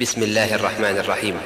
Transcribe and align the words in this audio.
بسم 0.00 0.22
الله 0.22 0.54
الرحمن 0.54 0.98
الرحيم. 0.98 1.40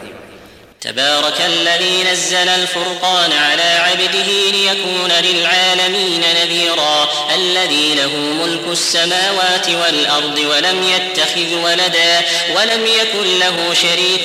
تبارك 0.81 1.41
الذي 1.47 2.04
نزل 2.12 2.49
الفرقان 2.49 3.32
على 3.32 3.62
عبده 3.62 4.28
ليكون 4.52 5.12
للعالمين 5.22 6.21
نذيرا. 6.42 7.08
الذي 7.34 7.94
له 7.94 8.16
ملك 8.16 8.61
السماوات 8.70 9.68
والأرض 9.68 10.38
ولم 10.38 10.82
يتخذ 10.82 11.54
ولدا 11.64 12.23
ولم 12.57 12.86
يكن 12.86 13.38
له 13.38 13.75
شريك 13.75 14.25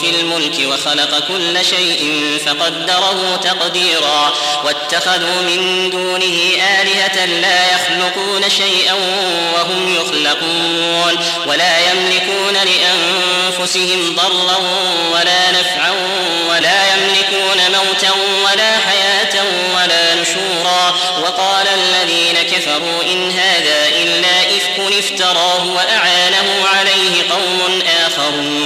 في 0.00 0.20
الملك 0.20 0.72
وخلق 0.72 1.28
كل 1.28 1.64
شيء 1.64 2.20
فقدره 2.46 3.36
تقديرا. 3.36 4.34
واتخذوا 4.64 5.42
من 5.42 5.90
دونه 5.90 6.38
آلهة 6.80 7.26
لا 7.26 7.74
يخلقون 7.74 8.50
شيئا 8.50 8.94
وهم 9.54 9.96
يخلقون. 9.96 11.16
ولا 11.46 11.78
يملكون 11.90 12.54
لانفسهم 12.54 13.25
ضرا 14.16 14.56
ولا 15.12 15.50
نفعا 15.50 15.90
ولا 16.50 16.94
يملكون 16.94 17.58
موتا 17.78 18.10
ولا 18.44 18.78
حياة 18.78 19.44
ولا 19.76 20.14
نشورا. 20.14 20.94
وقال 21.22 21.66
الذين 21.68 22.42
كفروا 22.42 23.02
إن 23.02 23.30
هذا 23.30 23.88
إلا 23.88 24.40
إفك 24.56 24.78
افتراه 24.98 25.66
وأعانه 25.66 26.68
عليه 26.74 27.30
قوم 27.30 27.82
آخرون. 28.06 28.65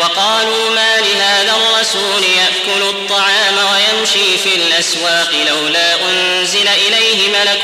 وقالوا 0.00 0.70
ما 0.70 0.96
لهذا 0.96 1.52
الرسول 1.56 2.24
يأكل 2.24 2.82
الطعام 2.82 3.56
ويمشي 3.58 4.38
في 4.38 4.54
الأسواق 4.54 5.30
لولا 5.48 5.94
أنزل 5.94 6.68
إليه 6.68 7.28
ملك 7.28 7.62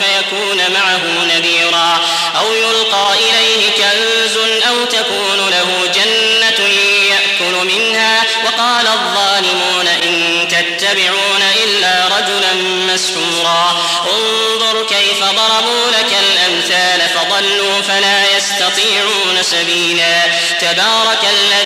فيكون 0.00 0.72
معه 0.74 1.24
نذيرا 1.24 2.00
أو 2.38 2.54
يلقى 2.54 3.14
إليه 3.14 3.70
كنز 3.70 4.36
أو 4.68 4.84
تكون 4.84 5.50
له 5.50 5.90
جنة 5.94 6.68
يأكل 7.10 7.66
منها 7.66 8.22
وقال 8.44 8.86
الظالمون 8.86 9.88
إن 9.88 10.48
تتبعون 10.48 11.42
إلا 11.64 12.06
رجلا 12.18 12.54
مسحورا 12.94 13.76
انظر 14.12 14.86
كيف 14.86 15.18
ضربوا 15.24 15.90
لك 15.90 16.12
الأمثال 16.20 17.08
فضلوا 17.08 17.82
فلا 17.82 18.36
يستطيعون 18.36 19.42
سبيلا 19.42 20.22
تبارك 20.60 21.20
الذي 21.30 21.63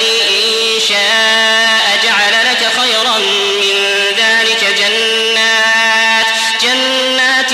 شاء 0.79 2.01
جعل 2.05 2.47
لك 2.51 2.71
خيرا 2.81 3.19
من 3.63 3.77
ذلك 4.19 4.65
جنات 4.79 6.27
جنات 6.63 7.51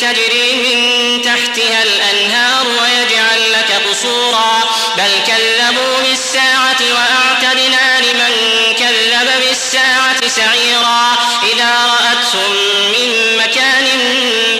تجري 0.00 0.54
من 0.54 0.78
تحتها 1.22 1.82
الأنهار 1.82 2.66
ويجعل 2.66 3.52
لك 3.52 3.82
قصورا. 3.90 4.62
بل 4.96 5.10
كذبوا 5.26 6.00
بالساعة 6.08 6.80
وأعتدنا 6.94 8.00
لمن 8.00 8.32
كذب 8.78 9.28
بالساعة 9.48 10.28
سعيرا. 10.28 11.16
إذا 11.52 11.72
رأتهم 11.86 12.52
من 12.92 13.36
مكان 13.36 13.86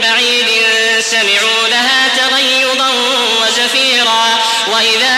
بعيد 0.02 0.46
سمعوا 1.00 1.68
لها 1.68 2.08
تغيظا 2.16 2.90
وزفيرا. 3.40 4.38
وإذا 4.72 5.15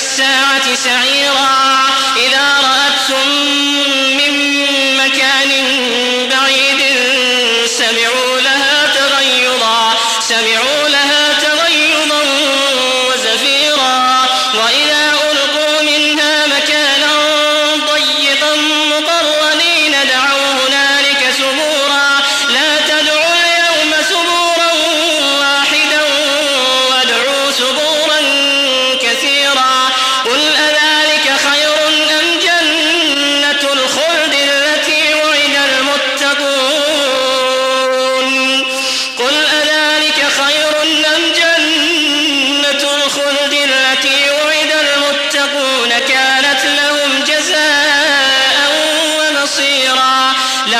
كذب 0.00 0.10
بالساعة 0.10 0.74
سعيرا. 0.74 1.69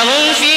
لهم 0.04 0.32
فيها 0.32 0.49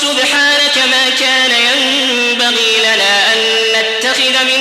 سبحانك 0.00 0.76
ما 0.90 1.10
كان 1.20 1.50
ينبغي 1.50 2.72
لنا 2.78 3.32
أن 3.32 3.38
نتخذ 3.76 4.34
من 4.44 4.60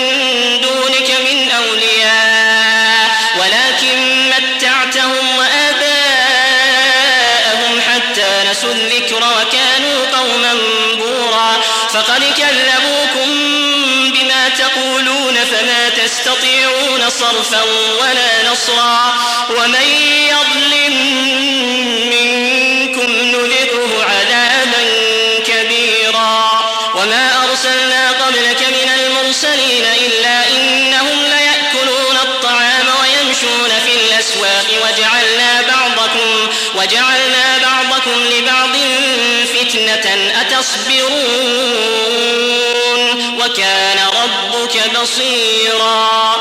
دونك 0.62 1.10
من 1.20 1.52
أولياء 1.52 3.10
ولكن 3.40 3.98
متعتهم 4.30 5.26
وآباءهم 5.38 6.54
حتى 7.82 8.32
نسوا 8.52 8.74
الذكر 8.74 9.16
وكانوا 9.16 10.00
قوما 10.18 10.54
بورا. 10.98 11.52
فقد 11.94 12.24
كذبوكم 12.38 13.30
بما 14.14 14.50
تقولون 14.50 15.36
فما 15.52 15.90
تستطيعون 15.90 17.10
صرفا 17.10 17.64
ولا 18.02 18.52
نصرا. 18.52 19.14
ومن 19.50 19.88
يظلم 20.30 20.73
أتصبرون 40.64 43.40
وكان 43.40 43.98
ربك 44.24 45.00
بصيرا 45.02 46.36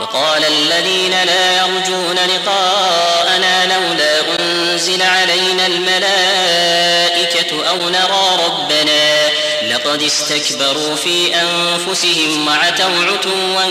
وقال 0.00 0.44
الذين 0.44 1.10
لا 1.10 1.56
يرجون 1.56 2.14
لقاءنا 2.14 3.66
لولا 3.66 4.20
أنزل 4.40 5.02
علينا 5.02 5.66
الملائكة 5.66 7.68
أو 7.68 7.76
نرى 7.88 8.44
ربنا 8.46 9.28
لقد 9.74 10.02
استكبروا 10.02 10.96
في 10.96 11.34
أنفسهم 11.34 12.48
وعتوا 12.48 13.04
عتوا 13.04 13.64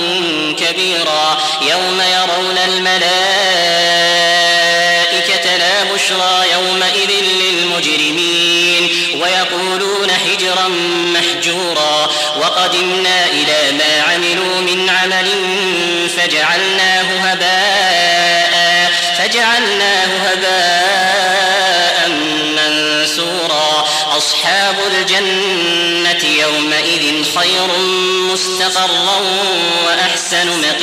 كبيرا 0.60 1.38
يوم 1.62 2.02
يرون 2.02 2.58
الملائكة 2.58 2.94
لا 5.94 6.00
بشرى 6.00 6.52
يومئذ 6.54 7.12
للمجرمين 7.42 8.90
ويقولون 9.22 10.12
حجرا 10.12 10.68
محجورا 11.14 12.10
وقدمنا 12.42 13.26
إلى 13.26 13.72
ما 13.78 14.02
عملوا 14.14 14.62
من 14.62 14.90
عمل 14.90 15.28
فجعلناه 16.18 17.32
هباء 17.32 18.92
فجعلناه 19.18 20.08
هباء 20.28 22.10
منثورا 22.58 23.86
أصحاب 24.18 24.76
الجنة 24.92 26.30
يومئذ 26.42 27.24
خير 27.36 27.78
مستقرا 28.32 29.22
وأحسن 29.86 30.48
مقيلا 30.48 30.83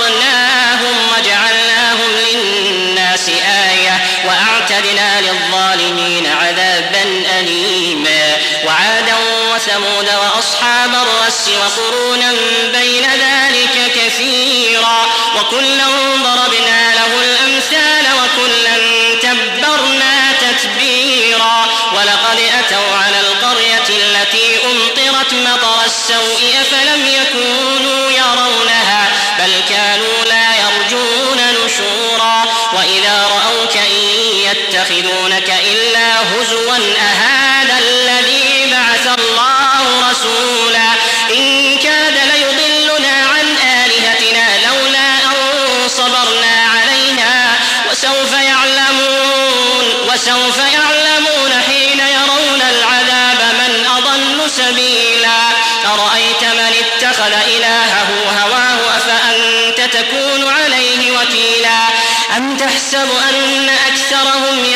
وكلا 15.51 15.90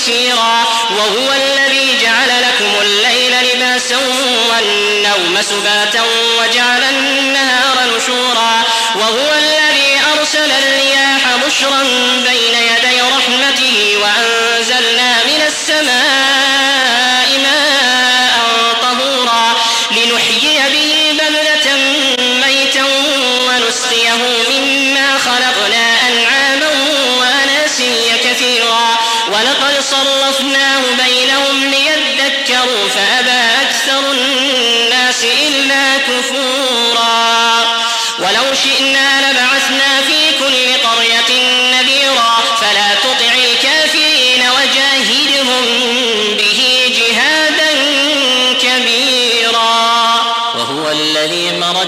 يسيرا 0.00 0.64
وهو 0.96 1.32
الذي 1.32 1.98
جعل 2.02 2.28
لكم 2.42 2.80
الليل 2.82 3.32
لباسا 3.54 3.96
والنوم 4.50 5.42
سباتا 5.42 6.02
وجعل 6.40 6.82
النهار 6.82 7.76
نشورا 7.96 8.62
وهو 8.96 9.32
الذي 9.38 10.00
أرسل 10.18 10.50
الرياح 10.50 11.36
بشرا 11.46 11.82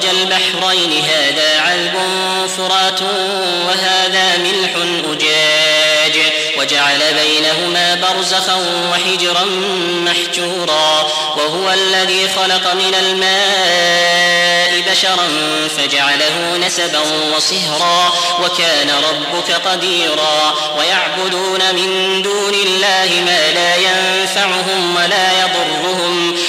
مرج 0.02 0.10
البحرين 0.10 1.04
هذا 1.04 1.60
عذب 1.60 1.92
فرات 2.56 3.02
وهذا 3.68 4.36
ملح 4.36 4.70
أجاج. 5.12 6.32
وجعل 6.58 6.98
بينهما 7.14 7.94
برزخا 7.94 8.54
وحجرا 8.92 9.44
محجورا. 10.06 11.06
وهو 11.36 11.70
الذي 11.72 12.28
خلق 12.28 12.72
من 12.72 12.94
الماء 12.94 14.90
بشرا 14.90 15.28
فجعله 15.76 16.56
نسبا 16.66 17.00
وصهرا. 17.36 18.12
وكان 18.42 18.90
ربك 18.90 19.52
قديرا. 19.68 20.54
ويعبدون 20.78 21.74
من 21.74 22.22
دون 22.22 22.54
الله 22.54 23.22
ما 23.26 23.52
لا 23.52 23.76
ينفعهم 23.76 24.96
ولا 24.96 25.32
يضرهم. 25.32 26.21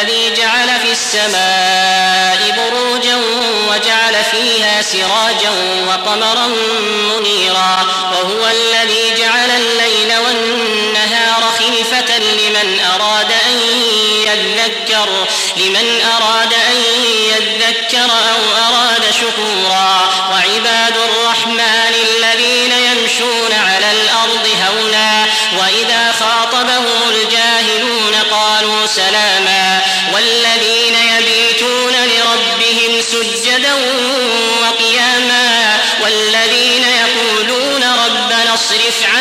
الذي 0.00 0.34
جعل 0.36 0.80
في 0.80 0.92
السماء 0.92 2.38
بروجا 2.56 3.16
وجعل 3.68 4.24
فيها 4.30 4.82
سراجا 4.82 5.50
وقمرا 5.88 6.46
منيرا 7.16 7.86
وهو 8.12 8.46
الذي 8.46 9.14
جعل 9.18 9.50
الليل 9.50 10.18
والنهار 10.18 11.42
خلفة 11.58 12.18
لمن 12.18 12.80
أراد 12.94 13.32
أن 13.32 13.60
يذكر 14.26 15.08
لمن 15.56 16.00
أراد 16.16 16.52
أن 16.52 17.04
يذكر 17.28 18.10
أو 18.10 18.66
أراد 18.68 19.02
شكورا. 19.20 20.08
وعباد 20.32 20.96
الرحمن 20.96 21.94
الذين 21.94 22.72
يمشون 22.72 23.52
على 23.52 23.90
الأرض 23.90 24.48
هونا 24.66 25.26
وإذا 25.58 26.14
خاطبهم 26.20 27.10
الجاهلون 27.10 28.07
قالوا 28.58 28.86
سلاما 28.86 29.80
والذين 30.14 30.94
يبيتون 31.18 31.92
لربهم 31.92 33.00
سجدا 33.00 33.74
وقياما 34.62 35.78
والذين 36.02 36.84
يقولون 36.84 37.82
ربنا 37.82 38.54
اصرف 38.54 39.02
عنا 39.14 39.17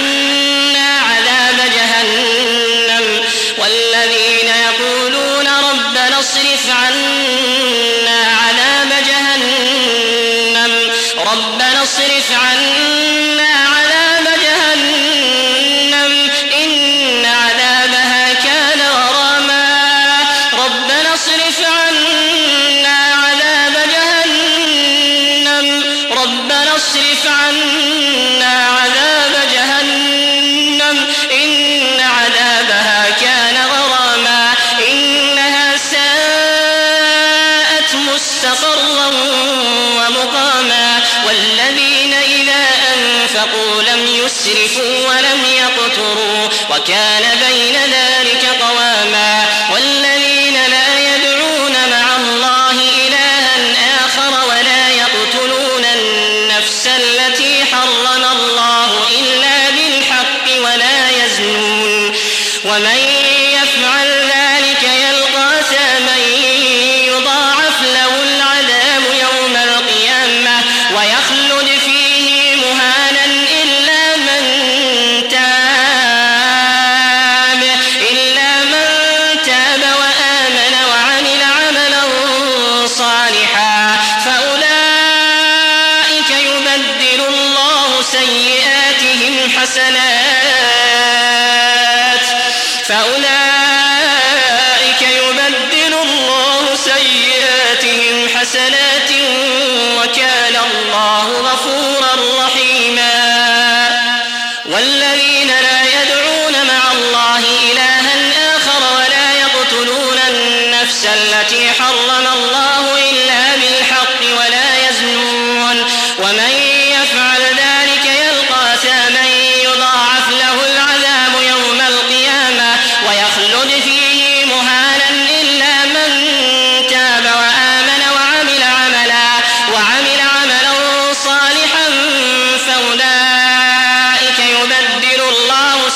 وكان 46.87 47.23
بين 47.39 47.75
ذلك 47.75 47.96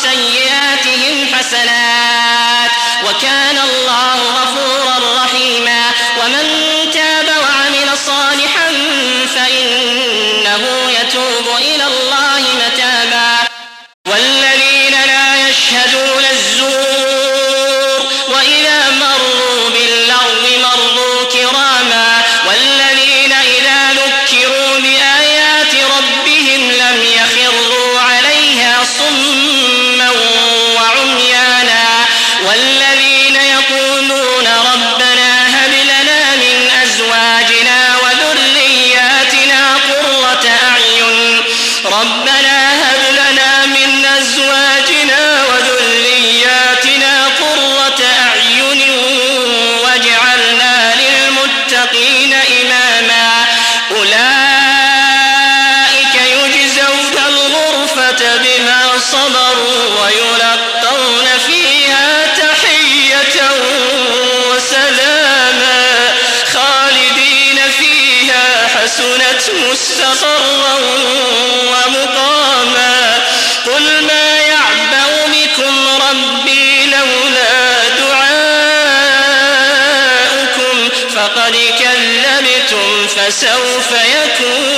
الله 0.05 0.40
مستقرا 69.49 70.75
ومقاما. 71.67 73.19
قل 73.65 74.03
ما 74.03 74.39
يعبأ 74.39 75.25
بكم 75.27 75.87
ربي 76.09 76.85
لولا 76.85 77.89
دعاؤكم. 77.99 78.35
فقد 81.15 81.55
كذبتم 81.79 83.07
فسوف 83.07 83.91
يكون. 83.91 84.70